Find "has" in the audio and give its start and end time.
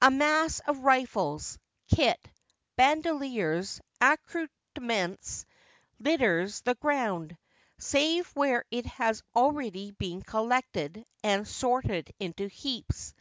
8.86-9.24